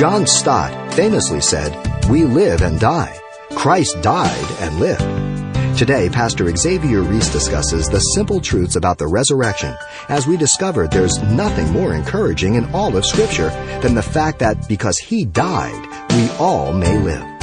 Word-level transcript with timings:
John 0.00 0.26
Stott 0.26 0.94
famously 0.94 1.42
said, 1.42 1.76
We 2.08 2.24
live 2.24 2.62
and 2.62 2.80
die. 2.80 3.20
Christ 3.50 4.00
died 4.00 4.50
and 4.60 4.80
lived. 4.80 5.76
Today, 5.76 6.08
Pastor 6.08 6.56
Xavier 6.56 7.02
Ries 7.02 7.28
discusses 7.28 7.86
the 7.86 8.00
simple 8.00 8.40
truths 8.40 8.76
about 8.76 8.96
the 8.96 9.06
resurrection 9.06 9.76
as 10.08 10.26
we 10.26 10.38
discover 10.38 10.88
there's 10.88 11.22
nothing 11.24 11.70
more 11.70 11.94
encouraging 11.94 12.54
in 12.54 12.64
all 12.74 12.96
of 12.96 13.04
Scripture 13.04 13.50
than 13.82 13.94
the 13.94 14.02
fact 14.02 14.38
that 14.38 14.66
because 14.70 14.96
He 14.96 15.26
died, 15.26 15.86
we 16.14 16.30
all 16.38 16.72
may 16.72 16.98
live. 16.98 17.40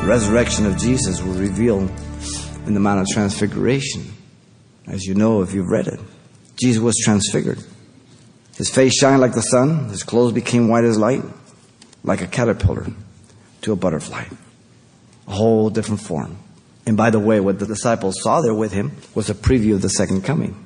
The 0.00 0.06
resurrection 0.06 0.64
of 0.64 0.78
Jesus 0.78 1.20
was 1.20 1.36
revealed 1.36 1.90
in 2.66 2.72
the 2.72 2.80
Mount 2.80 3.00
of 3.00 3.06
Transfiguration. 3.08 4.10
As 4.86 5.04
you 5.04 5.14
know, 5.14 5.42
if 5.42 5.52
you've 5.52 5.68
read 5.68 5.88
it, 5.88 6.00
Jesus 6.56 6.80
was 6.82 6.96
transfigured. 6.96 7.62
His 8.60 8.68
face 8.68 8.92
shined 8.98 9.22
like 9.22 9.32
the 9.32 9.40
sun, 9.40 9.88
his 9.88 10.02
clothes 10.02 10.34
became 10.34 10.68
white 10.68 10.84
as 10.84 10.98
light, 10.98 11.22
like 12.04 12.20
a 12.20 12.26
caterpillar 12.26 12.88
to 13.62 13.72
a 13.72 13.74
butterfly. 13.74 14.26
A 15.26 15.30
whole 15.30 15.70
different 15.70 16.02
form. 16.02 16.36
And 16.84 16.94
by 16.94 17.08
the 17.08 17.18
way, 17.18 17.40
what 17.40 17.58
the 17.58 17.64
disciples 17.64 18.20
saw 18.20 18.42
there 18.42 18.52
with 18.52 18.72
him 18.72 18.92
was 19.14 19.30
a 19.30 19.34
preview 19.34 19.76
of 19.76 19.80
the 19.80 19.88
second 19.88 20.24
coming. 20.26 20.62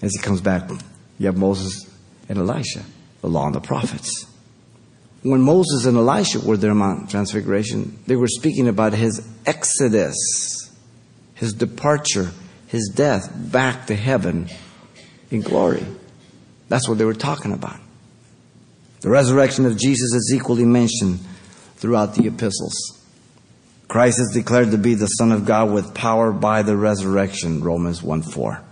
As 0.00 0.14
he 0.14 0.22
comes 0.22 0.40
back, 0.40 0.70
you 1.18 1.26
have 1.26 1.36
Moses 1.36 1.94
and 2.30 2.38
Elisha, 2.38 2.82
the 3.20 3.28
law 3.28 3.44
and 3.44 3.54
the 3.54 3.60
prophets. 3.60 4.24
When 5.22 5.42
Moses 5.42 5.84
and 5.84 5.98
Elisha 5.98 6.40
were 6.40 6.56
there 6.56 6.70
on 6.70 7.08
Transfiguration, 7.08 7.98
they 8.06 8.16
were 8.16 8.28
speaking 8.28 8.68
about 8.68 8.94
his 8.94 9.20
exodus, 9.44 10.16
his 11.34 11.52
departure, 11.52 12.30
his 12.68 12.88
death 12.88 13.30
back 13.36 13.88
to 13.88 13.96
heaven 13.96 14.48
in 15.30 15.42
glory. 15.42 15.84
That's 16.68 16.88
what 16.88 16.98
they 16.98 17.04
were 17.04 17.14
talking 17.14 17.52
about. 17.52 17.78
The 19.00 19.10
resurrection 19.10 19.64
of 19.64 19.78
Jesus 19.78 20.12
is 20.12 20.32
equally 20.34 20.64
mentioned 20.64 21.20
throughout 21.76 22.14
the 22.14 22.26
epistles. 22.26 22.74
Christ 23.86 24.20
is 24.20 24.32
declared 24.34 24.72
to 24.72 24.78
be 24.78 24.94
the 24.94 25.06
Son 25.06 25.32
of 25.32 25.46
God 25.46 25.72
with 25.72 25.94
power 25.94 26.32
by 26.32 26.62
the 26.62 26.76
resurrection, 26.76 27.62
Romans 27.62 28.02
1 28.02 28.22
4. 28.22 28.62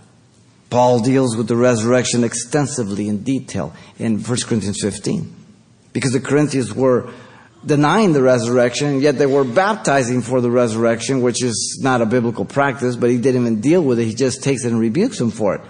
Paul 0.69 0.99
deals 0.99 1.35
with 1.37 1.47
the 1.47 1.55
resurrection 1.55 2.23
extensively 2.23 3.07
in 3.07 3.23
detail 3.23 3.73
in 3.97 4.21
1 4.21 4.37
Corinthians 4.45 4.79
15 4.81 5.33
because 5.93 6.11
the 6.11 6.19
Corinthians 6.19 6.73
were 6.73 7.09
denying 7.65 8.13
the 8.13 8.21
resurrection, 8.21 9.01
yet 9.01 9.17
they 9.17 9.25
were 9.25 9.43
baptizing 9.43 10.21
for 10.21 10.41
the 10.41 10.51
resurrection, 10.51 11.21
which 11.21 11.41
is 11.41 11.79
not 11.81 12.01
a 12.01 12.05
biblical 12.05 12.45
practice, 12.45 12.95
but 12.95 13.09
he 13.09 13.17
didn't 13.17 13.41
even 13.41 13.61
deal 13.61 13.81
with 13.81 13.99
it. 13.99 14.05
He 14.05 14.13
just 14.13 14.43
takes 14.43 14.65
it 14.65 14.71
and 14.71 14.79
rebukes 14.79 15.17
them 15.17 15.31
for 15.31 15.55
it. 15.55 15.61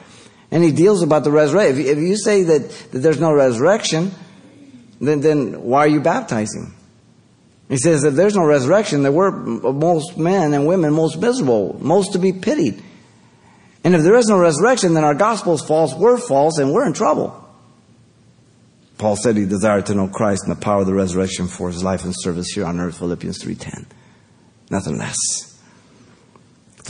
And 0.51 0.63
he 0.63 0.71
deals 0.71 1.03
about 1.03 1.23
the 1.23 1.31
resurrection. 1.31 1.85
If, 1.85 1.97
you 1.97 2.17
say 2.17 2.43
that, 2.43 2.69
that 2.91 2.99
there's 2.99 3.19
no 3.19 3.33
resurrection, 3.33 4.11
then, 5.01 5.21
then 5.21 5.61
why 5.61 5.79
are 5.79 5.87
you 5.87 5.99
baptizing? 5.99 6.73
He 7.69 7.77
says 7.77 8.03
that 8.03 8.11
there's 8.11 8.35
no 8.35 8.45
resurrection, 8.45 9.03
there 9.03 9.11
were 9.11 9.31
most 9.31 10.17
men 10.17 10.53
and 10.53 10.65
women 10.65 10.93
most 10.93 11.19
miserable, 11.19 11.77
most 11.81 12.13
to 12.13 12.19
be 12.19 12.31
pitied. 12.31 12.81
And 13.83 13.93
if 13.93 14.03
there 14.03 14.15
is 14.15 14.27
no 14.27 14.39
resurrection, 14.39 14.93
then 14.93 15.03
our 15.03 15.13
gospel 15.13 15.53
is 15.53 15.61
false, 15.61 15.93
we're 15.93 16.17
false, 16.17 16.59
and 16.59 16.73
we're 16.73 16.85
in 16.85 16.93
trouble. 16.93 17.43
Paul 18.97 19.15
said 19.15 19.37
he 19.37 19.45
desired 19.45 19.85
to 19.87 19.95
know 19.95 20.07
Christ 20.07 20.43
and 20.47 20.55
the 20.55 20.59
power 20.59 20.81
of 20.81 20.87
the 20.87 20.93
resurrection 20.93 21.47
for 21.47 21.67
his 21.67 21.83
life 21.83 22.03
and 22.03 22.13
service 22.15 22.47
here 22.49 22.65
on 22.65 22.79
earth, 22.79 22.97
Philippians 22.97 23.43
3.10. 23.43 23.85
Nothing 24.69 24.97
less. 24.97 25.46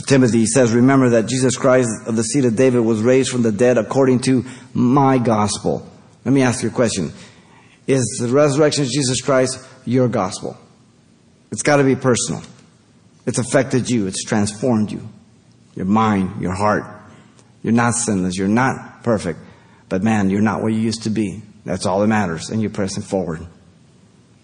Timothy, 0.06 0.38
he 0.38 0.46
says, 0.46 0.72
remember 0.72 1.10
that 1.10 1.26
Jesus 1.26 1.56
Christ 1.56 1.88
of 2.06 2.14
the 2.14 2.22
seed 2.22 2.44
of 2.44 2.56
David 2.56 2.80
was 2.80 3.00
raised 3.02 3.30
from 3.30 3.42
the 3.42 3.52
dead 3.52 3.78
according 3.78 4.20
to 4.20 4.44
my 4.72 5.18
gospel. 5.18 5.88
Let 6.24 6.32
me 6.32 6.42
ask 6.42 6.62
you 6.62 6.68
a 6.68 6.72
question. 6.72 7.12
Is 7.86 8.18
the 8.20 8.28
resurrection 8.28 8.84
of 8.84 8.90
Jesus 8.90 9.20
Christ 9.20 9.58
your 9.84 10.08
gospel? 10.08 10.56
It's 11.50 11.62
got 11.62 11.78
to 11.78 11.84
be 11.84 11.96
personal. 11.96 12.42
It's 13.26 13.38
affected 13.38 13.90
you. 13.90 14.06
It's 14.06 14.24
transformed 14.24 14.92
you. 14.92 15.08
Your 15.74 15.86
mind, 15.86 16.40
your 16.40 16.54
heart. 16.54 16.84
You're 17.62 17.72
not 17.72 17.94
sinless. 17.94 18.36
You're 18.36 18.48
not 18.48 19.02
perfect. 19.02 19.40
But 19.88 20.02
man, 20.02 20.30
you're 20.30 20.42
not 20.42 20.60
where 20.60 20.70
you 20.70 20.80
used 20.80 21.04
to 21.04 21.10
be. 21.10 21.42
That's 21.64 21.86
all 21.86 22.00
that 22.00 22.06
matters. 22.06 22.50
And 22.50 22.60
you're 22.60 22.70
pressing 22.70 23.02
forward. 23.02 23.46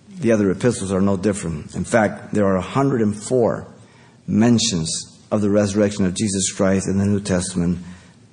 The 0.08 0.32
other 0.32 0.50
epistles 0.50 0.92
are 0.92 1.00
no 1.00 1.16
different. 1.16 1.74
In 1.74 1.84
fact, 1.84 2.32
there 2.32 2.46
are 2.46 2.54
104 2.54 3.66
mentions 4.26 5.13
of 5.34 5.42
the 5.42 5.50
resurrection 5.50 6.04
of 6.04 6.14
Jesus 6.14 6.52
Christ 6.52 6.88
in 6.88 6.98
the 6.98 7.04
New 7.04 7.20
Testament 7.20 7.78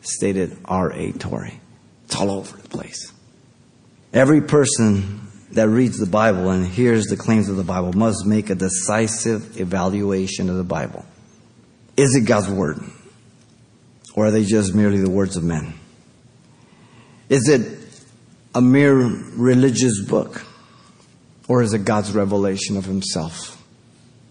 stated 0.02 0.58
R.A. 0.66 1.12
Torrey. 1.14 1.60
It's 2.06 2.16
all 2.16 2.32
over 2.32 2.58
the 2.58 2.70
place. 2.70 3.12
Every 4.14 4.42
person 4.42 5.28
that 5.52 5.68
reads 5.68 5.98
the 5.98 6.06
Bible 6.06 6.50
and 6.50 6.66
hears 6.66 7.06
the 7.06 7.18
claims 7.18 7.50
of 7.50 7.56
the 7.56 7.64
Bible 7.64 7.94
must 7.94 8.26
make 8.26 8.50
a 8.50 8.56
decisive 8.56 9.60
evaluation 9.60 10.50
of 10.50 10.58
the 10.58 10.64
Bible. 10.64 11.06
Is 11.98 12.16
it 12.16 12.28
God's 12.28 12.50
Word? 12.50 12.80
Or 14.16 14.28
are 14.28 14.32
they 14.32 14.44
just 14.44 14.76
merely 14.76 15.00
the 15.00 15.10
words 15.10 15.38
of 15.38 15.44
men? 15.44 15.74
Is 17.30 17.50
it 17.50 17.80
a 18.54 18.62
mere 18.62 18.96
religious 18.96 20.06
book? 20.06 20.46
Or 21.48 21.64
is 21.64 21.74
it 21.74 21.84
God's 21.86 22.12
revelation 22.12 22.78
of 22.78 22.86
Himself? 22.86 23.62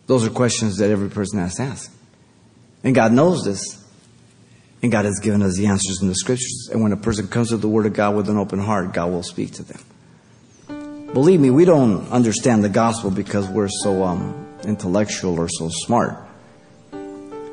Those 0.06 0.26
are 0.26 0.30
questions 0.30 0.78
that 0.78 0.90
every 0.90 1.10
person 1.10 1.38
has 1.38 1.56
to 1.56 1.62
ask. 1.62 1.92
And 2.82 2.94
God 2.94 3.12
knows 3.12 3.44
this. 3.44 3.62
And 4.82 4.90
God 4.90 5.04
has 5.04 5.18
given 5.20 5.42
us 5.42 5.56
the 5.56 5.66
answers 5.66 6.00
in 6.00 6.08
the 6.08 6.14
scriptures. 6.14 6.70
And 6.72 6.82
when 6.82 6.92
a 6.92 6.96
person 6.96 7.28
comes 7.28 7.50
to 7.50 7.58
the 7.58 7.68
Word 7.68 7.86
of 7.86 7.92
God 7.92 8.16
with 8.16 8.28
an 8.30 8.38
open 8.38 8.60
heart, 8.60 8.94
God 8.94 9.10
will 9.10 9.22
speak 9.22 9.52
to 9.54 9.62
them. 9.62 11.10
Believe 11.12 11.40
me, 11.40 11.50
we 11.50 11.64
don't 11.64 12.08
understand 12.08 12.64
the 12.64 12.68
gospel 12.68 13.10
because 13.10 13.48
we're 13.48 13.68
so 13.68 14.04
um, 14.04 14.46
intellectual 14.64 15.38
or 15.38 15.48
so 15.48 15.68
smart. 15.68 16.16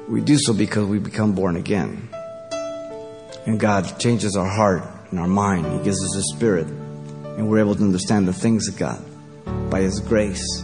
We 0.08 0.22
do 0.22 0.38
so 0.38 0.54
because 0.54 0.86
we 0.86 1.00
become 1.00 1.34
born 1.34 1.58
again. 1.58 2.08
And 3.46 3.60
God 3.60 4.00
changes 4.00 4.38
our 4.38 4.48
heart 4.48 4.84
and 5.12 5.20
our 5.20 5.28
mind. 5.28 5.66
He 5.66 5.84
gives 5.84 6.02
us 6.04 6.16
His 6.16 6.34
Spirit. 6.36 6.68
And 6.68 7.50
we're 7.50 7.60
able 7.60 7.76
to 7.76 7.84
understand 7.84 8.28
the 8.28 8.34
things 8.34 8.70
of 8.70 8.78
God 8.78 9.04
by 9.70 9.82
His 9.82 10.00
grace. 10.00 10.64